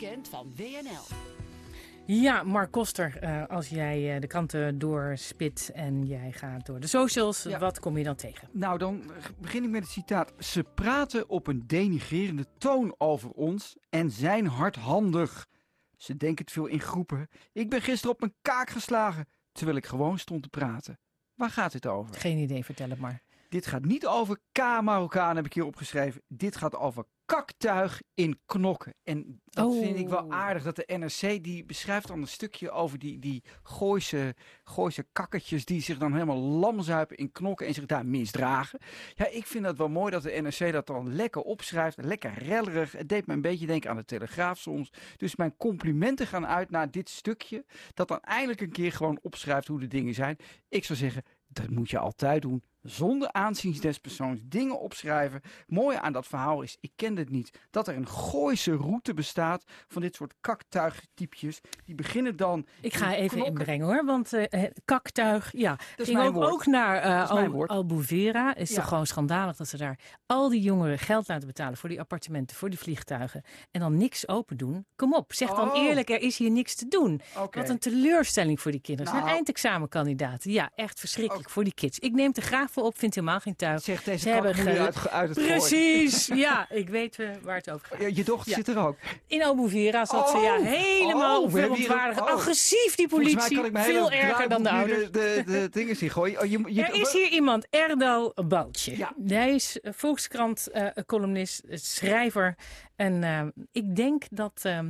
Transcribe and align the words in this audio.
weekend 0.00 0.28
van 0.28 0.52
WNL. 0.56 1.16
Ja, 2.06 2.42
Mark 2.42 2.70
Koster, 2.70 3.18
uh, 3.22 3.46
als 3.46 3.68
jij 3.68 4.14
uh, 4.14 4.20
de 4.20 4.26
kranten 4.26 4.78
doorspit 4.78 5.70
en 5.74 6.06
jij 6.06 6.32
gaat 6.32 6.66
door 6.66 6.80
de 6.80 6.86
socials, 6.86 7.42
ja. 7.42 7.58
wat 7.58 7.80
kom 7.80 7.98
je 7.98 8.04
dan 8.04 8.14
tegen? 8.14 8.48
Nou, 8.52 8.78
dan 8.78 9.02
begin 9.38 9.64
ik 9.64 9.70
met 9.70 9.82
het 9.82 9.90
citaat. 9.90 10.32
Ze 10.38 10.64
praten 10.74 11.28
op 11.28 11.46
een 11.46 11.62
denigrerende 11.66 12.46
toon 12.58 12.94
over 12.98 13.30
ons 13.30 13.76
en 13.90 14.10
zijn 14.10 14.46
hardhandig. 14.46 15.46
Ze 15.96 16.16
denken 16.16 16.44
het 16.44 16.54
veel 16.54 16.66
in 16.66 16.80
groepen. 16.80 17.28
Ik 17.52 17.70
ben 17.70 17.82
gisteren 17.82 18.14
op 18.14 18.20
mijn 18.20 18.34
kaak 18.42 18.70
geslagen, 18.70 19.28
terwijl 19.52 19.76
ik 19.76 19.86
gewoon 19.86 20.18
stond 20.18 20.42
te 20.42 20.48
praten. 20.48 20.98
Waar 21.34 21.50
gaat 21.50 21.72
dit 21.72 21.86
over? 21.86 22.14
Geen 22.14 22.38
idee, 22.38 22.64
vertel 22.64 22.90
het 22.90 22.98
maar. 22.98 23.22
Dit 23.48 23.66
gaat 23.66 23.84
niet 23.84 24.06
over 24.06 24.38
K-Marokkaan, 24.52 25.36
heb 25.36 25.46
ik 25.46 25.52
hier 25.52 25.64
opgeschreven. 25.64 26.22
Dit 26.28 26.56
gaat 26.56 26.76
over 26.76 27.04
kaktuig 27.30 28.02
in 28.14 28.40
knokken. 28.46 28.94
En 29.02 29.40
dat 29.44 29.66
oh. 29.66 29.82
vind 29.82 29.98
ik 29.98 30.08
wel 30.08 30.32
aardig. 30.32 30.62
Dat 30.62 30.76
de 30.76 30.96
NRC 30.98 31.44
die 31.44 31.64
beschrijft 31.64 32.06
dan 32.06 32.20
een 32.20 32.28
stukje 32.28 32.70
over 32.70 32.98
die, 32.98 33.18
die 33.18 33.42
Gooise, 33.62 34.34
Gooise 34.64 35.06
kakketjes 35.12 35.64
die 35.64 35.82
zich 35.82 35.98
dan 35.98 36.12
helemaal 36.12 36.38
lamzuipen 36.38 37.16
in 37.16 37.32
knokken 37.32 37.66
en 37.66 37.74
zich 37.74 37.86
daar 37.86 38.06
misdragen. 38.06 38.78
Ja, 39.14 39.26
ik 39.26 39.46
vind 39.46 39.64
dat 39.64 39.76
wel 39.76 39.88
mooi 39.88 40.10
dat 40.10 40.22
de 40.22 40.40
NRC 40.40 40.72
dat 40.72 40.86
dan 40.86 41.14
lekker 41.14 41.42
opschrijft. 41.42 41.96
Lekker 41.96 42.32
rellerig. 42.38 42.92
Het 42.92 43.08
deed 43.08 43.26
me 43.26 43.34
een 43.34 43.40
beetje 43.40 43.66
denken 43.66 43.90
aan 43.90 43.96
de 43.96 44.04
Telegraaf 44.04 44.58
soms. 44.58 44.92
Dus 45.16 45.36
mijn 45.36 45.56
complimenten 45.56 46.26
gaan 46.26 46.46
uit 46.46 46.70
naar 46.70 46.90
dit 46.90 47.08
stukje. 47.08 47.64
Dat 47.94 48.08
dan 48.08 48.20
eindelijk 48.20 48.60
een 48.60 48.72
keer 48.72 48.92
gewoon 48.92 49.18
opschrijft 49.22 49.68
hoe 49.68 49.80
de 49.80 49.88
dingen 49.88 50.14
zijn. 50.14 50.36
Ik 50.68 50.84
zou 50.84 50.98
zeggen, 50.98 51.22
dat 51.46 51.70
moet 51.70 51.90
je 51.90 51.98
altijd 51.98 52.42
doen 52.42 52.62
zonder 52.82 53.32
aanzien 53.32 53.80
des 53.80 53.98
persoons 53.98 54.40
dingen 54.42 54.80
opschrijven. 54.80 55.40
Mooie 55.66 56.00
aan 56.00 56.12
dat 56.12 56.26
verhaal 56.26 56.62
is, 56.62 56.76
ik 56.80 56.92
kende 56.96 57.20
het 57.20 57.30
niet, 57.30 57.58
dat 57.70 57.88
er 57.88 57.96
een 57.96 58.08
Gooise 58.08 58.76
route 58.76 59.14
bestaat 59.14 59.64
van 59.88 60.02
dit 60.02 60.14
soort 60.14 60.34
kaktuigtypjes. 60.40 61.60
Die 61.84 61.94
beginnen 61.94 62.36
dan. 62.36 62.66
Ik 62.80 62.94
ga 62.94 63.14
even 63.14 63.28
knokken. 63.28 63.46
inbrengen 63.46 63.86
hoor, 63.86 64.04
want 64.04 64.32
uh, 64.32 64.64
kaktuig, 64.84 65.52
ja. 65.52 65.78
Dat 65.96 66.06
ging 66.06 66.20
ook, 66.20 66.36
ook 66.36 66.66
naar 66.66 66.96
uh, 66.96 67.02
Dat 67.18 67.22
is 67.22 67.30
Al, 67.30 67.38
Ja. 68.70 68.76
toch 68.76 68.88
gewoon 68.88 69.06
schandalig 69.06 69.56
dat 69.56 69.68
ze 69.68 69.76
daar 69.76 69.98
al 70.26 70.48
die 70.48 70.60
jongeren 70.60 70.98
geld 70.98 71.28
laten 71.28 71.46
betalen 71.46 71.76
voor 71.76 71.88
die 71.88 72.00
appartementen, 72.00 72.56
voor 72.56 72.70
die 72.70 72.78
vliegtuigen. 72.78 73.42
En 73.70 73.80
dan 73.80 73.96
niks 73.96 74.28
open 74.28 74.56
doen. 74.56 74.86
Kom 74.96 75.14
op, 75.14 75.32
zeg 75.32 75.48
dan 75.48 75.70
Oh. 75.70 75.82
eerlijk, 75.82 76.10
er 76.10 76.20
is 76.20 76.36
hier 76.38 76.50
niks 76.50 76.74
te 76.74 76.88
doen. 76.88 77.20
Wat 77.50 77.68
een 77.68 77.78
teleurstelling 77.78 78.60
voor 78.60 78.70
die 78.70 78.80
kinderen. 78.80 79.12
Nou. 79.12 79.24
zijn 79.24 79.36
eindexamenkandidaten. 79.36 80.50
Ja, 80.50 80.70
echt 80.74 81.00
verschrikkelijk 81.00 81.50
voor 81.50 81.64
die 81.64 81.74
kids. 81.74 81.98
Ik 81.98 82.12
neem 82.12 82.32
de 82.32 82.40
graag 82.40 82.69
voor 82.70 82.82
op, 82.82 82.98
vind 82.98 83.14
helemaal 83.14 83.40
geen 83.40 83.56
tuig. 83.56 83.82
Zegt 83.82 84.04
deze 84.04 84.18
Ze 84.18 84.28
hebben 84.28 84.54
ge- 84.54 84.78
uit, 84.78 85.08
uit 85.10 85.28
het. 85.36 85.46
Precies, 85.46 86.26
ja, 86.46 86.70
ik 86.70 86.88
weet 86.88 87.18
eh, 87.18 87.28
waar 87.42 87.56
het 87.56 87.70
over 87.70 87.86
gaat. 87.86 88.00
Ja, 88.00 88.06
Je 88.12 88.24
dochter 88.24 88.50
Ja. 88.50 88.56
zit 88.56 88.68
er 88.68 88.78
ook. 88.78 88.96
In 89.26 89.42
Albufeira 89.44 90.04
zat 90.04 90.30
ze 90.30 90.36
Oh, 90.36 90.42
ja 90.42 90.54
helemaal 90.62 91.42
oh, 91.42 91.52
hier 91.52 91.58
een- 91.62 91.62
verontwaardigd. 91.76 92.20
oh. 92.20 92.26
Agressief 92.32 92.94
die 92.94 93.08
politie. 93.08 93.60
Veel 93.72 94.10
erger 94.10 94.48
dan 94.48 94.62
de 94.62 94.70
ouders. 94.70 95.10
De, 95.10 95.10
de, 95.10 95.42
de 95.52 95.68
dingen 95.78 95.96
zien 95.96 96.10
gooien. 96.10 96.40
Oh, 96.40 96.46
je, 96.46 96.62
je, 96.66 96.82
Er 96.82 96.94
is 97.00 97.12
hier 97.12 97.28
iemand, 97.28 97.66
Erdal 97.70 98.32
Baltje. 98.48 98.96
Ja. 98.96 99.12
Hij 99.26 99.54
is 99.54 99.80
eh, 99.80 99.92
Volkskrant-columnist, 99.96 101.62
schrijver. 101.70 102.54
En 102.96 103.22
eh, 103.24 103.42
ik 103.72 103.96
denk 103.96 104.22
dat 104.30 104.60
ehm, 104.62 104.86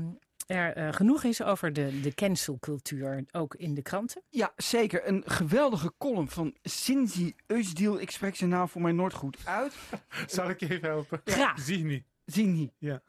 er 0.51 0.73
eh, 0.73 0.93
genoeg 0.93 1.25
is 1.25 1.43
over 1.43 1.73
de, 1.73 2.01
de 2.01 2.15
cancelcultuur, 2.15 3.25
ook 3.33 3.55
in 3.55 3.75
de 3.75 3.83
kranten. 3.83 4.23
Ja, 4.29 4.53
zeker. 4.57 5.09
Een 5.09 5.23
geweldige 5.27 5.93
column 5.99 6.29
van 6.29 6.55
Sinzi 6.63 7.35
Eusdiel. 7.47 8.01
Ik 8.01 8.11
spreek 8.11 8.37
zijn 8.37 8.51
naam 8.51 8.69
voor 8.69 8.81
mij 8.81 8.93
nooit 8.93 9.15
goed 9.15 9.37
uit. 9.45 9.75
Zal 10.27 10.49
ik 10.51 10.61
je 10.61 10.71
even 10.71 10.89
helpen? 10.89 11.21
Graag. 11.25 11.61
Zie 11.61 12.05
niet. 12.35 12.35
Sinzi 12.35 12.71
Ja. 12.79 13.03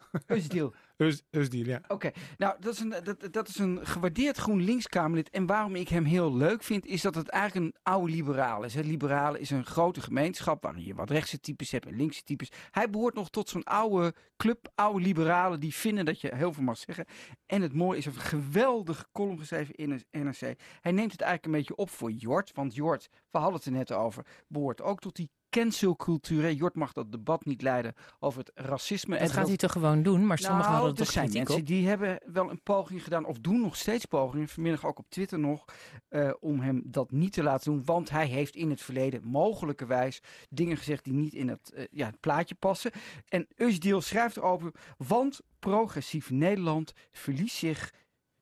Eus, 0.97 1.21
Eusdiel, 1.29 1.65
ja. 1.73 1.81
Oké, 1.87 2.11
nou 2.37 2.55
dat 2.59 2.73
is, 2.73 2.79
een, 2.79 2.93
dat, 3.03 3.27
dat 3.31 3.47
is 3.47 3.57
een 3.57 3.85
gewaardeerd 3.85 4.37
GroenLinks-Kamerlid. 4.37 5.29
En 5.29 5.45
waarom 5.45 5.75
ik 5.75 5.87
hem 5.89 6.03
heel 6.03 6.35
leuk 6.35 6.63
vind, 6.63 6.85
is 6.85 7.01
dat 7.01 7.15
het 7.15 7.29
eigenlijk 7.29 7.65
een 7.65 7.79
oude 7.83 8.11
liberaal 8.11 8.63
is. 8.63 8.73
Hè. 8.73 8.81
Liberalen 8.81 9.39
is 9.39 9.49
een 9.49 9.65
grote 9.65 10.01
gemeenschap 10.01 10.63
waarin 10.63 10.85
je 10.85 10.95
wat 10.95 11.09
rechtse 11.09 11.39
types 11.39 11.71
hebt 11.71 11.85
en 11.85 11.95
linkse 11.95 12.23
types. 12.23 12.51
Hij 12.71 12.89
behoort 12.89 13.15
nog 13.15 13.29
tot 13.29 13.49
zo'n 13.49 13.63
oude 13.63 14.13
club, 14.37 14.71
oude 14.75 15.01
liberalen 15.01 15.59
die 15.59 15.73
vinden 15.73 16.05
dat 16.05 16.21
je 16.21 16.35
heel 16.35 16.53
veel 16.53 16.63
mag 16.63 16.77
zeggen. 16.77 17.05
En 17.45 17.61
het 17.61 17.73
mooie 17.73 17.97
is, 17.97 18.05
hij 18.05 18.13
heeft 18.13 18.25
een 18.25 18.39
geweldige 18.39 19.05
column 19.11 19.39
geschreven 19.39 19.75
in 19.75 19.91
het 19.91 20.05
NRC. 20.11 20.59
Hij 20.81 20.91
neemt 20.91 21.11
het 21.11 21.21
eigenlijk 21.21 21.45
een 21.45 21.59
beetje 21.59 21.75
op 21.75 21.89
voor 21.89 22.11
Jort, 22.11 22.51
want 22.53 22.75
Jort, 22.75 23.09
we 23.29 23.37
hadden 23.37 23.55
het 23.55 23.65
er 23.65 23.71
net 23.71 23.91
over, 23.91 24.25
behoort 24.47 24.81
ook 24.81 24.99
tot 24.99 25.15
die 25.15 25.29
cancelcultuur. 25.51 26.51
Jort 26.51 26.75
mag 26.75 26.93
dat 26.93 27.11
debat 27.11 27.45
niet 27.45 27.61
leiden 27.61 27.93
over 28.19 28.39
het 28.39 28.51
racisme. 28.55 29.17
Dat 29.17 29.27
en 29.27 29.33
gaat 29.33 29.47
hij 29.47 29.57
toch 29.57 29.71
gewoon 29.71 30.03
doen, 30.03 30.25
maar 30.25 30.37
sommigen 30.37 30.71
nou, 30.71 30.73
hadden 30.73 30.91
er 30.91 31.03
toch 31.03 31.13
zijn 31.13 31.31
mensen 31.31 31.55
op. 31.55 31.67
die 31.67 31.87
hebben 31.87 32.19
wel 32.25 32.49
een 32.49 32.61
poging 32.61 33.03
gedaan, 33.03 33.25
of 33.25 33.39
doen 33.39 33.61
nog 33.61 33.75
steeds 33.75 34.05
pogingen, 34.05 34.47
vanmiddag 34.47 34.85
ook 34.85 34.99
op 34.99 35.09
Twitter 35.09 35.39
nog, 35.39 35.65
eh, 36.07 36.31
om 36.39 36.59
hem 36.59 36.81
dat 36.85 37.11
niet 37.11 37.33
te 37.33 37.43
laten 37.43 37.71
doen. 37.71 37.85
Want 37.85 38.09
hij 38.09 38.25
heeft 38.25 38.55
in 38.55 38.69
het 38.69 38.81
verleden 38.81 39.23
mogelijkerwijs 39.23 40.21
dingen 40.49 40.77
gezegd 40.77 41.03
die 41.03 41.13
niet 41.13 41.33
in 41.33 41.47
het, 41.47 41.71
eh, 41.73 41.85
ja, 41.91 42.05
het 42.05 42.19
plaatje 42.19 42.55
passen. 42.55 42.91
En 43.27 43.47
Usdiel 43.55 44.01
schrijft 44.01 44.37
erover, 44.37 44.71
want 44.97 45.41
progressief 45.59 46.29
Nederland 46.29 46.93
verliest 47.11 47.55
zich 47.55 47.93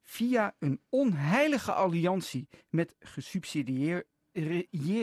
via 0.03 0.55
een 0.59 0.81
onheilige 0.89 1.73
alliantie 1.73 2.47
met 2.69 2.95
gesubsidieerde 2.99 4.05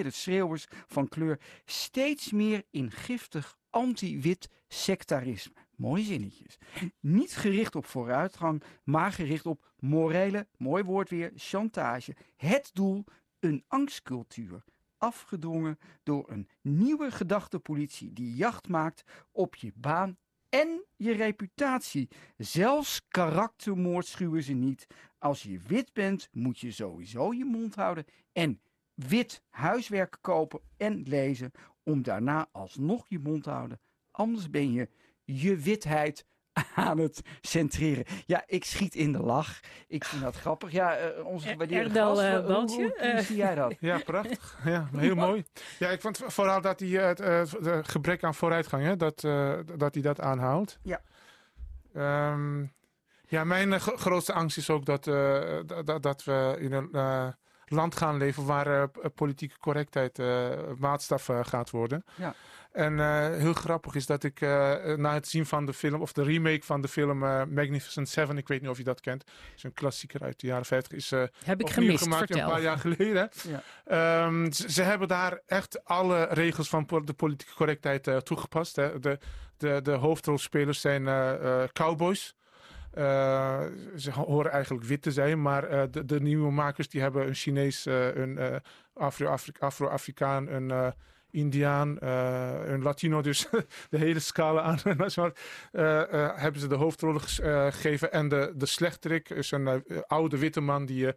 schreeuwers 0.08 0.66
van 0.86 1.08
kleur 1.08 1.41
steeds 1.64 2.32
meer 2.32 2.64
in 2.70 2.91
giftig 2.91 3.56
anti-wit 3.70 4.48
sectarisme. 4.69 5.54
Mooie 5.76 6.04
zinnetjes. 6.04 6.58
Niet 7.00 7.36
gericht 7.36 7.74
op 7.74 7.86
vooruitgang, 7.86 8.62
maar 8.84 9.12
gericht 9.12 9.47
op 9.47 9.72
morele, 9.78 10.47
mooi 10.56 10.84
woord 10.84 11.10
weer, 11.10 11.32
chantage. 11.34 12.16
Het 12.36 12.70
doel, 12.72 13.04
een 13.41 13.64
angstcultuur. 13.66 14.64
Afgedwongen 14.98 15.78
door 16.03 16.30
een 16.30 16.48
nieuwe 16.60 17.10
gedachtepolitie 17.10 18.12
die 18.12 18.34
jacht 18.34 18.68
maakt 18.68 19.03
op 19.32 19.54
je 19.54 19.72
baan 19.74 20.16
en 20.48 20.84
je 20.97 21.12
reputatie. 21.12 22.08
Zelfs 22.36 23.03
karaktermoord 23.08 24.06
schuwen 24.06 24.42
ze 24.42 24.53
niet. 24.53 24.86
Als 25.18 25.42
je 25.42 25.58
wit 25.66 25.92
bent, 25.92 26.28
moet 26.32 26.58
je 26.58 26.70
sowieso 26.70 27.32
je 27.32 27.44
mond 27.44 27.74
houden 27.74 28.04
en 28.32 28.60
wit 28.96 29.42
huiswerk 29.50 30.18
kopen 30.20 30.60
en 30.76 31.02
lezen 31.06 31.52
om 31.82 32.02
daarna 32.02 32.46
alsnog 32.52 33.04
je 33.08 33.18
mond 33.18 33.42
te 33.42 33.50
houden. 33.50 33.80
Anders 34.10 34.50
ben 34.50 34.72
je 34.72 34.88
je 35.24 35.56
witheid 35.56 36.26
aan 36.74 36.98
het 36.98 37.20
centreren. 37.40 38.04
Ja, 38.26 38.42
ik 38.46 38.64
schiet 38.64 38.94
in 38.94 39.12
de 39.12 39.18
lach. 39.18 39.60
Ik 39.88 40.04
vind 40.04 40.22
dat 40.22 40.36
grappig. 40.36 40.70
Ja, 40.70 40.96
eh, 40.96 41.26
onze 41.26 41.46
Er- 41.46 41.52
gewaardeerde 41.52 41.94
gast, 41.98 42.20
eh, 42.20 42.28
hoe- 42.30 42.38
hoe, 42.38 42.46
Baltje, 42.52 42.82
hoe 42.82 42.94
eh. 42.94 43.18
zie 43.18 43.36
jij 43.36 43.54
dat? 43.54 43.74
Ja, 43.80 43.98
prachtig. 43.98 44.58
Ja, 44.64 44.88
heel 44.96 45.14
mooi. 45.14 45.44
Ja, 45.78 45.88
ik 45.88 46.00
vond 46.00 46.18
vooral 46.26 46.60
dat 46.60 46.80
hij 46.80 46.88
het 46.88 47.20
eh, 47.20 47.42
de 47.60 47.80
gebrek 47.84 48.24
aan 48.24 48.34
vooruitgang, 48.34 48.84
hè, 48.84 48.96
dat, 48.96 49.24
eh, 49.24 49.58
dat 49.76 49.94
hij 49.94 50.02
dat 50.02 50.20
aanhaalt. 50.20 50.78
Ja. 50.82 51.00
Ehm, 51.94 52.64
ja, 53.28 53.44
mijn 53.44 53.72
eh, 53.72 53.80
gro- 53.80 53.96
grootste 53.96 54.32
angst 54.32 54.56
is 54.56 54.70
ook 54.70 54.84
dat, 54.84 55.06
eh, 55.06 55.58
dat- 55.66 55.86
dat, 55.86 56.02
dat 56.02 56.24
we 56.24 56.56
in 56.58 56.72
een 56.72 56.88
eh, 56.92 57.28
land 57.66 57.97
gaan 57.97 58.16
leven 58.16 58.44
waar 58.44 58.66
eh, 58.66 58.88
politieke 59.15 59.59
correctheid 59.59 60.19
eh, 60.19 60.50
maatstaf 60.78 61.28
eh, 61.28 61.41
gaat 61.43 61.71
worden. 61.71 62.04
Ja. 62.15 62.34
En 62.77 63.00
eh, 63.00 63.38
heel 63.38 63.53
grappig 63.53 63.94
is 63.94 64.06
dat 64.06 64.25
ik 64.25 64.41
eh, 64.41 64.49
na 64.97 65.15
het 65.15 65.28
zien 65.28 65.47
van 65.47 65.66
de 65.66 65.72
film, 65.72 66.00
of 66.00 66.12
de 66.12 66.22
remake 66.22 66.62
van 66.62 66.81
de 66.81 66.88
film 66.88 67.19
Magnificent 67.54 68.09
Seven, 68.09 68.37
ik 68.37 68.49
weet 68.49 68.60
niet 68.60 68.71
of 68.71 68.78
je 68.78 68.84
dat 68.84 69.00
kent, 69.00 69.25
is 69.56 69.62
een 69.62 69.72
klassieker 69.72 70.22
uit 70.22 70.41
de 70.41 70.47
jaren 70.47 70.65
50, 70.65 70.93
is 70.93 71.12
eh, 71.12 71.22
Heb 71.44 71.60
ik 71.60 71.66
opnieuw 71.66 71.84
gemist, 71.84 72.03
gemaakt 72.03 72.31
een 72.34 72.44
paar 72.44 72.62
jaar 72.62 72.78
geleden. 72.78 73.31
Ja. 73.49 73.62
Ehm, 73.84 74.53
ze, 74.53 74.72
ze 74.72 74.83
hebben 74.83 75.09
daar 75.09 75.41
echt 75.47 75.84
alle 75.84 76.25
regels 76.25 76.69
van 76.69 76.87
de 77.04 77.12
politieke 77.12 77.54
correctheid 77.54 78.06
eh, 78.06 78.16
toegepast. 78.16 78.77
Hè. 78.77 78.98
De, 78.98 79.19
de, 79.56 79.81
de 79.83 79.93
hoofdrolspelers 79.93 80.81
zijn 80.81 81.04
cowboys. 81.72 82.34
Eh, 82.97 83.60
ze 83.97 84.13
horen 84.13 84.51
eigenlijk 84.51 84.84
wit 84.84 85.03
te 85.03 85.13
zijn, 85.13 85.43
maar 85.43 85.65
eh, 85.65 85.83
de, 85.91 86.04
de 86.04 86.21
nieuwe 86.21 86.53
makers 86.53 86.89
die 86.89 87.01
hebben 87.01 87.27
een 87.27 87.34
Chinees, 87.34 87.87
eh, 87.87 88.15
een 88.15 88.60
Afro-Afri- 88.95 89.53
Afro-Afrikaan, 89.59 90.48
een 90.48 90.95
Indiaan, 91.31 91.97
een 92.01 92.83
Latino, 92.83 93.21
dus 93.21 93.48
de 93.91 93.98
hele 93.98 94.19
scala 94.19 94.60
aan. 94.60 94.78
hebben 96.41 96.60
ze 96.60 96.69
de 96.69 96.75
hoofdrollen 96.75 97.21
gegeven. 97.21 98.13
En 98.13 98.28
de, 98.28 98.53
de 98.54 98.66
slechterik 98.66 99.31
is 99.31 99.51
een 99.51 99.84
oude 100.07 100.39
witte 100.39 100.60
man 100.60 100.87
die 100.87 101.13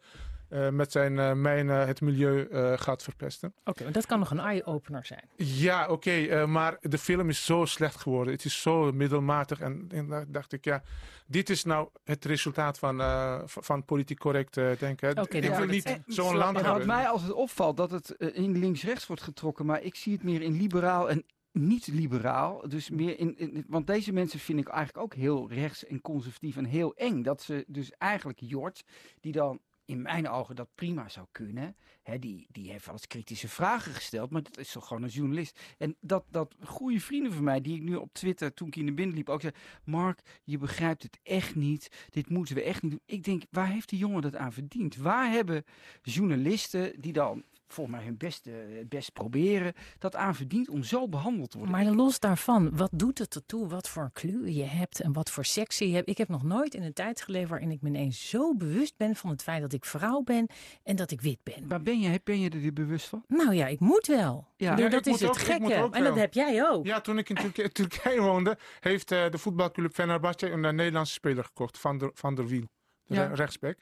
eh, 0.50 0.70
met 0.70 0.92
zijn 0.92 1.20
eh, 1.20 1.34
mijnen 1.34 1.88
het 1.88 2.02
milieu 2.02 2.44
eh, 2.48 2.74
gaat 2.76 3.04
verpesten. 3.04 3.54
Oké, 3.66 3.84
maar 3.84 3.92
dat 3.92 4.06
kan 4.06 4.20
nog 4.20 4.32
een 4.32 4.40
eye-opener 4.40 5.06
zijn. 5.06 5.24
Ja, 5.36 5.88
oké, 5.88 6.12
eh, 6.12 6.46
maar 6.46 6.78
de 6.82 6.98
film 6.98 7.30
is 7.30 7.46
zo 7.46 7.66
slecht 7.66 7.96
geworden. 7.96 8.34
Het 8.34 8.46
is 8.46 8.62
zo 8.62 8.92
middelmatig. 8.92 9.60
En, 9.60 9.86
en 9.92 10.08
daar 10.08 10.26
dacht 10.32 10.54
ik, 10.54 10.66
ja, 10.66 10.84
dit 11.28 11.50
is 11.50 11.64
nou 11.64 11.90
het 12.04 12.26
resultaat 12.26 12.80
van, 12.80 13.02
eh, 13.02 13.42
van, 13.46 13.86
politiek 13.86 14.20
correct 14.20 14.58
eh, 14.58 14.70
denken. 14.80 15.10
Oké, 15.22 15.38
ik 15.38 15.44
wil 15.44 15.56
wordt 15.56 15.72
niet 15.72 15.90
het, 15.90 16.02
zo'n 16.08 16.30
zo- 16.30 16.36
land 16.38 16.58
En 16.58 16.64
hebben. 16.64 16.78
wat 16.88 16.96
mij 16.96 17.08
altijd 17.08 17.32
opvalt, 17.32 17.78
dat 17.78 17.92
het 17.92 18.10
in 18.10 18.58
links-rechts 18.58 19.08
wordt 19.08 19.22
getrokken, 19.22 19.66
maar 19.66 19.82
ik 19.82 19.96
zie 19.96 20.14
het 20.14 20.24
meer 20.24 20.42
in 20.42 20.58
liberaal 20.58 21.10
en 21.10 21.24
niet 21.52 21.88
liberaal. 21.88 22.68
Dus 22.68 22.90
meer 22.90 23.20
in, 23.20 23.38
in- 23.38 23.66
Want 23.68 23.88
deze 23.88 24.14
mensen 24.14 24.40
vind 24.40 24.60
ik 24.60 24.68
eigenlijk 24.68 25.04
ook 25.04 25.14
heel 25.14 25.50
rechts 25.52 25.86
en 25.86 26.02
conservatief 26.02 26.58
en 26.58 26.66
heel 26.66 26.94
eng. 26.96 27.22
Dat 27.24 27.42
ze 27.42 27.64
dus 27.68 27.92
eigenlijk 27.98 28.40
Jort, 28.42 28.84
die 29.22 29.32
dan 29.32 29.60
in 29.90 30.02
mijn 30.02 30.30
ogen 30.30 30.56
dat 30.56 30.70
prima 30.76 31.10
zou 31.10 31.28
kunnen. 31.32 31.76
Die, 32.20 32.48
die 32.52 32.72
heeft 32.72 32.86
wel 32.86 32.94
eens 32.94 33.08
kritische 33.08 33.48
vragen 33.48 33.94
gesteld, 33.94 34.30
maar 34.30 34.44
dat 34.44 34.58
is 34.58 34.72
toch 34.72 34.88
gewoon 34.88 35.04
een 35.04 35.10
journalist. 35.10 35.60
En 35.78 35.96
dat, 36.00 36.26
dat 36.30 36.56
goede 36.64 37.00
vrienden 37.00 37.34
van 37.34 37.44
mij, 37.44 37.62
die 37.62 37.76
ik 37.76 37.82
nu 37.82 37.96
op 37.96 38.14
Twitter, 38.14 38.54
toen 38.54 38.68
ik 38.68 38.76
in 38.76 38.86
de 38.86 38.94
binnen 38.94 39.16
liep, 39.16 39.30
ook 39.30 39.42
zei... 39.42 39.54
Mark, 39.84 40.40
je 40.44 40.58
begrijpt 40.58 41.04
het 41.04 41.20
echt 41.24 41.56
niet. 41.56 42.08
Dit 42.10 42.30
moeten 42.30 42.56
we 42.56 42.64
echt 42.64 42.82
niet 42.82 42.92
doen. 42.92 43.02
Ik 43.06 43.24
denk, 43.24 43.44
waar 43.50 43.68
heeft 43.68 43.90
die 43.90 44.00
jongen 44.00 44.22
dat 44.22 44.36
aan 44.36 44.54
verdiend? 44.54 44.96
Waar 44.96 45.32
hebben 45.32 45.64
journalisten, 46.02 47.02
die 47.02 47.14
dan 47.14 47.44
volgens 47.74 47.96
mij 47.98 48.06
hun 48.06 48.18
best, 48.18 48.48
eh, 48.48 48.54
het 48.78 48.90
best 48.90 49.14
proberen, 49.14 49.74
dat 50.00 50.16
aan 50.16 50.36
verdiend 50.36 50.70
om 50.70 50.84
zo 50.84 51.08
behandeld 51.08 51.52
te 51.52 51.58
worden? 51.58 51.76
Maar 51.76 51.86
los 51.94 52.20
daarvan, 52.20 52.78
wat 52.78 52.90
doet 52.94 53.18
het 53.18 53.36
ertoe 53.36 53.68
wat 53.68 53.90
voor 53.90 54.10
kleur 54.14 54.50
je 54.50 54.64
hebt 54.64 55.00
en 55.02 55.14
wat 55.14 55.30
voor 55.30 55.46
seks 55.46 55.78
je 55.78 55.88
hebt? 55.94 56.10
Ik 56.10 56.18
heb 56.18 56.28
nog 56.28 56.44
nooit 56.44 56.74
in 56.76 56.84
een 56.84 56.94
tijd 56.94 57.22
geleefd 57.22 57.50
waarin 57.50 57.72
ik 57.72 57.82
me 57.82 57.88
ineens 57.90 58.30
zo 58.30 58.56
bewust 58.56 58.98
ben 58.98 59.16
van 59.16 59.30
het 59.30 59.44
feit 59.44 59.62
dat 59.62 59.74
ik 59.74 59.86
vrouw 59.86 60.22
ben 60.22 60.48
en 60.84 60.96
dat 60.96 61.12
ik 61.12 61.22
wit 61.22 61.40
ben. 61.44 61.68
Maar 61.68 61.82
ben 61.82 62.00
je, 62.00 62.22
ben 62.24 62.40
je 62.40 62.50
er 62.50 62.74
bewust 62.74 63.08
van? 63.08 63.24
Nou 63.28 63.54
ja, 63.54 63.68
ik 63.68 63.80
moet 63.80 64.08
wel. 64.08 64.48
Ja. 64.58 64.76
Dat 64.76 65.06
is 65.06 65.20
het 65.20 65.30
ook- 65.30 65.38
gekke. 65.38 65.74
en 65.92 66.04
dat 66.04 66.16
heb 66.16 66.34
jij 66.34 66.70
ook. 66.70 66.86
Ja, 66.86 67.02
toen 67.02 67.18
ik 67.18 67.30
in 67.30 67.36
Turkije, 67.36 67.72
Turkije 67.72 68.22
woonde, 68.22 68.58
heeft 68.80 69.12
eh, 69.12 69.30
de 69.30 69.38
voetbalclub 69.38 69.94
Fenerbahce 69.94 70.50
een 70.52 70.66
eh, 70.66 70.72
Nederlandse 70.72 71.14
speler 71.14 71.44
gekocht, 71.44 71.78
Van 71.78 71.98
der, 71.98 72.12
van 72.14 72.36
der 72.36 72.48
Wiel. 72.48 72.68
De 73.06 73.16
Ja. 73.16 73.26
re- 73.28 73.34
rechtsback. 73.36 73.78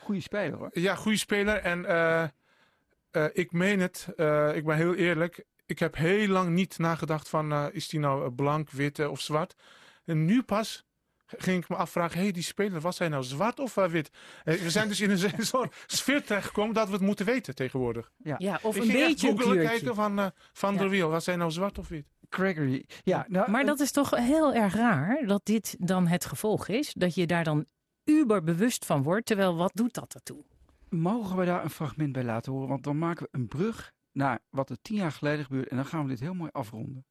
Goeie 0.00 0.20
speler 0.20 0.58
hoor. 0.58 0.70
Ja, 0.72 0.94
goede 0.94 1.18
speler. 1.18 1.56
En 1.56 1.84
eh, 1.86 2.24
eh, 3.12 3.24
ik 3.32 3.52
meen 3.52 3.80
het, 3.80 4.06
eh, 4.16 4.56
ik 4.56 4.64
ben 4.64 4.76
heel 4.76 4.94
eerlijk. 4.94 5.44
Ik 5.66 5.78
heb 5.78 5.96
heel 5.96 6.28
lang 6.28 6.50
niet 6.50 6.78
nagedacht 6.78 7.28
van, 7.28 7.52
eh, 7.52 7.66
is 7.72 7.88
die 7.88 8.00
nou 8.00 8.30
blank, 8.30 8.70
wit 8.70 9.06
of 9.08 9.20
zwart? 9.20 9.54
En 10.04 10.24
nu 10.24 10.42
pas 10.42 10.84
ging 11.26 11.62
ik 11.62 11.68
me 11.68 11.76
afvragen, 11.76 12.16
hé, 12.16 12.22
hey, 12.22 12.32
die 12.32 12.42
speler, 12.42 12.80
was 12.80 12.98
hij 12.98 13.08
nou 13.08 13.22
zwart 13.24 13.58
of 13.60 13.74
wit? 13.74 14.10
We 14.44 14.70
zijn 14.70 14.88
dus 14.88 15.00
in 15.00 15.10
een 15.10 15.18
soort 15.46 15.74
sfeer 15.86 16.24
terechtgekomen 16.24 16.74
dat 16.74 16.86
we 16.86 16.92
het 16.92 17.02
moeten 17.02 17.26
weten 17.26 17.54
tegenwoordig. 17.54 18.10
Ja, 18.16 18.58
of 18.62 18.76
ik 18.76 18.82
een 18.82 18.88
beetje 18.88 19.28
een 19.28 19.36
kleurtje. 19.36 19.68
kijken 19.68 19.94
van 19.94 20.18
eh, 20.18 20.26
Van 20.52 20.72
Ja. 20.72 20.78
der 20.78 20.88
Wiel, 20.88 21.08
was 21.08 21.26
hij 21.26 21.36
nou 21.36 21.50
zwart 21.50 21.78
of 21.78 21.88
wit? 21.88 22.06
Gregory. 22.28 22.86
Ja, 23.02 23.24
nou, 23.28 23.50
Maar 23.50 23.64
dat 23.64 23.80
is 23.80 23.90
toch 23.92 24.10
heel 24.10 24.54
erg 24.54 24.74
raar 24.74 25.26
dat 25.26 25.44
dit 25.44 25.76
dan 25.78 26.06
het 26.06 26.24
gevolg 26.24 26.68
is. 26.68 26.92
Dat 26.92 27.14
je 27.14 27.26
daar 27.26 27.44
dan 27.44 27.66
uber 28.04 28.42
bewust 28.42 28.84
van 28.84 29.02
wordt. 29.02 29.26
Terwijl 29.26 29.56
wat 29.56 29.70
doet 29.74 29.94
dat 29.94 30.14
ertoe? 30.14 30.44
Mogen 30.92 31.36
we 31.36 31.44
daar 31.44 31.64
een 31.64 31.70
fragment 31.70 32.12
bij 32.12 32.24
laten 32.24 32.52
horen? 32.52 32.68
Want 32.68 32.84
dan 32.84 32.98
maken 32.98 33.22
we 33.22 33.38
een 33.38 33.48
brug 33.48 33.92
naar 34.12 34.38
wat 34.50 34.70
er 34.70 34.82
tien 34.82 34.96
jaar 34.96 35.12
geleden 35.12 35.44
gebeurde. 35.44 35.70
En 35.70 35.76
dan 35.76 35.86
gaan 35.86 36.02
we 36.02 36.08
dit 36.08 36.20
heel 36.20 36.34
mooi 36.34 36.50
afronden. 36.52 37.06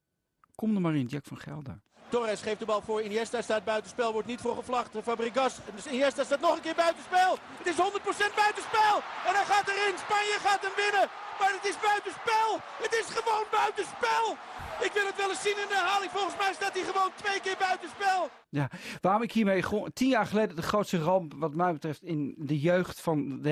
Kom 0.54 0.74
er 0.74 0.80
maar 0.80 0.94
in, 0.94 1.06
Jack 1.06 1.24
van 1.24 1.38
Gelder. 1.38 1.80
Torres 2.08 2.42
geeft 2.42 2.58
de 2.58 2.64
bal 2.64 2.82
voor. 2.82 3.02
Iniesta 3.02 3.42
staat 3.42 3.64
buitenspel, 3.64 4.12
wordt 4.12 4.28
niet 4.28 4.40
voor 4.40 4.56
gevlacht. 4.56 4.90
Fabregas. 5.02 5.58
Dus 5.74 5.86
Iniesta 5.86 6.24
staat 6.24 6.40
nog 6.40 6.54
een 6.56 6.66
keer 6.66 6.80
buitenspel. 6.84 7.30
Het 7.58 7.66
is 7.66 7.76
100% 7.76 8.34
buitenspel. 8.42 8.94
En 9.26 9.34
hij 9.38 9.46
gaat 9.52 9.68
erin. 9.68 9.94
Spanje 10.06 10.36
gaat 10.46 10.62
hem 10.66 10.76
winnen. 10.84 11.06
Maar 11.38 11.52
het 11.58 11.66
is 11.70 11.78
buitenspel. 11.90 12.48
Het 12.84 12.92
is 13.00 13.06
gewoon 13.16 13.46
buitenspel. 13.60 14.24
Ik 14.84 14.92
wil 14.94 15.06
het 15.06 15.16
wel 15.16 15.28
eens 15.28 15.42
zien 15.42 15.56
in 15.62 15.68
de 15.68 15.74
herhaling. 15.74 16.10
Volgens 16.10 16.36
mij 16.36 16.52
staat 16.52 16.72
hij 16.74 16.82
gewoon 16.82 17.10
twee 17.16 17.40
keer 17.40 17.56
buitenspel. 17.58 18.28
Ja, 18.48 18.70
waarom 19.00 19.22
ik 19.22 19.32
hiermee 19.32 19.62
gewoon 19.62 19.92
tien 19.92 20.08
jaar 20.08 20.26
geleden 20.26 20.56
de 20.56 20.62
grootste 20.62 20.98
ramp 20.98 21.34
wat 21.36 21.54
mij 21.54 21.72
betreft 21.72 22.02
in 22.02 22.34
de 22.38 22.60
jeugd 22.60 23.00
van 23.00 23.44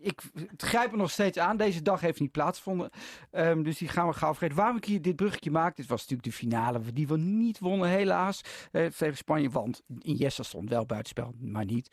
ik 0.00 0.20
het 0.34 0.62
grijp 0.62 0.90
er 0.92 0.96
nog 0.98 1.10
steeds 1.10 1.38
aan. 1.38 1.56
Deze 1.56 1.82
dag 1.82 2.00
heeft 2.00 2.20
niet 2.20 2.30
plaatsgevonden, 2.32 2.90
Ehm, 3.30 3.62
dus 3.62 3.78
die 3.78 3.88
gaan 3.88 4.06
we 4.08 4.12
gauw 4.12 4.30
vergeten. 4.30 4.56
Waarom 4.56 4.76
ik 4.76 4.84
hier 4.84 5.02
dit 5.02 5.16
bruggetje 5.16 5.50
maak, 5.50 5.76
dit 5.76 5.86
was 5.86 6.00
natuurlijk 6.00 6.28
de 6.28 6.34
finale 6.34 6.80
die 6.92 7.06
we 7.08 7.16
niet 7.18 7.58
wonnen 7.58 7.88
helaas 7.88 8.40
eh, 8.72 8.86
tegen 8.86 9.16
Spanje, 9.16 9.50
want 9.50 9.82
Iniesta 10.02 10.42
stond 10.42 10.68
wel 10.70 10.86
buitenspel, 10.86 11.32
maar 11.40 11.64
niet. 11.64 11.90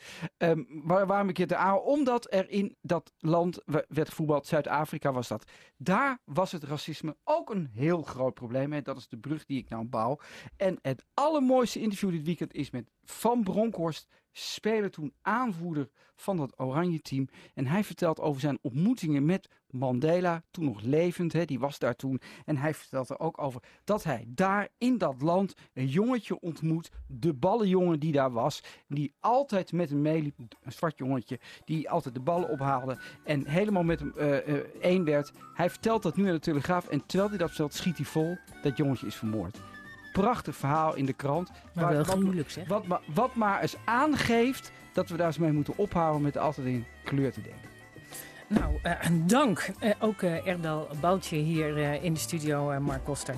Waar, 0.84 1.08
waarom 1.08 1.30
ik 1.30 1.38
het 1.38 1.54
aan? 1.54 1.80
Omdat 1.80 2.28
er 2.34 2.50
in 2.50 2.76
dat 2.82 3.14
land 3.20 3.60
we- 3.66 3.86
werd 3.90 4.10
gevoetbald, 4.10 4.48
Zuid-Afrika 4.48 5.12
was 5.12 5.28
dat. 5.28 5.52
Daar 5.78 6.20
was 6.26 6.52
het 6.52 6.64
racisme 6.64 7.16
ook 7.24 7.50
een 7.50 7.70
heel 7.74 8.02
groot 8.02 8.34
probleem. 8.34 8.63
Dat 8.70 8.98
is 8.98 9.08
de 9.08 9.18
brug 9.18 9.46
die 9.46 9.58
ik 9.58 9.70
nou 9.70 9.84
bouw. 9.86 10.20
En 10.58 10.80
het 10.82 11.06
allermooiste 11.14 11.80
interview 11.80 12.12
dit 12.12 12.24
weekend 12.24 12.54
is 12.54 12.70
met 12.70 12.90
Van 13.04 13.44
Bronckhorst, 13.44 14.08
speler 14.34 14.92
toen 14.92 15.14
aanvoerder 15.22 15.90
van 16.16 16.38
dat 16.38 16.60
oranje 16.60 17.02
team. 17.02 17.28
En 17.54 17.68
hij 17.68 17.84
vertelt 17.84 18.20
over 18.20 18.42
zijn 18.42 18.60
ontmoetingen 18.62 19.26
met 19.26 19.50
Mandela, 19.70 20.44
toen 20.52 20.66
nog 20.66 20.82
levend, 20.82 21.34
hè, 21.34 21.46
die 21.46 21.60
was 21.60 21.80
daar 21.80 21.96
toen. 21.96 22.22
En 22.46 22.58
hij 22.58 22.74
vertelt 22.74 23.10
er 23.10 23.20
ook 23.20 23.42
over 23.42 23.64
dat 23.84 24.04
hij 24.04 24.26
daar 24.28 24.70
in 24.78 24.98
dat 24.98 25.22
land 25.22 25.54
een 25.74 25.88
jongetje 25.88 26.40
ontmoet, 26.40 26.92
de 27.08 27.34
ballenjongen 27.34 28.00
die 28.00 28.12
daar 28.12 28.32
was, 28.32 28.64
die 28.88 29.14
altijd 29.20 29.72
met 29.72 29.90
hem 29.90 30.02
meeliep, 30.02 30.40
een 30.62 30.72
zwart 30.72 30.98
jongetje, 30.98 31.40
die 31.66 31.90
altijd 31.90 32.14
de 32.14 32.22
ballen 32.22 32.50
ophaalde 32.50 33.00
en 33.24 33.48
helemaal 33.48 33.84
met 33.84 34.00
hem 34.00 34.14
eh, 34.18 34.38
één 34.82 35.04
werd. 35.04 35.32
Hij 35.54 35.70
vertelt 35.70 36.04
dat 36.04 36.16
nu 36.16 36.28
aan 36.28 36.34
de 36.34 36.40
Telegraaf 36.40 36.88
en 36.88 37.06
terwijl 37.06 37.30
hij 37.30 37.38
dat 37.38 37.48
vertelt, 37.48 37.74
schiet 37.74 37.98
hij 37.98 38.06
vol, 38.06 38.38
dat 38.62 38.78
jongetje 38.78 39.08
is 39.08 39.16
vermoord. 39.16 39.73
Prachtig 40.14 40.56
verhaal 40.56 40.96
in 40.96 41.06
de 41.06 41.14
krant. 41.14 41.50
Maar 41.74 41.84
Waar- 41.84 41.94
wel 41.94 42.04
wat- 42.06 42.16
gruwelijk 42.16 42.50
zeg. 42.50 42.68
wat, 42.68 42.86
wat 43.14 43.36
maar 43.36 43.62
eens 43.62 43.76
aangeeft 43.86 44.72
dat 44.94 45.10
we 45.10 45.18
daar 45.18 45.28
eens 45.28 45.38
mee 45.38 45.52
moeten 45.52 45.78
ophouden 45.78 46.22
met 46.22 46.38
altijd 46.38 46.68
in 46.68 46.86
kleur 47.04 47.32
te 47.32 47.42
denken. 47.42 47.72
Nou, 48.48 48.80
eh, 48.84 48.94
dank. 49.26 49.70
Eh, 49.80 49.92
ook 50.00 50.22
eh, 50.22 50.48
Erdal 50.48 50.88
Boutje 51.02 51.36
hier 51.38 51.78
in 52.04 52.14
de 52.14 52.20
studio, 52.20 52.80
Mark 52.80 53.04
Koster. 53.04 53.36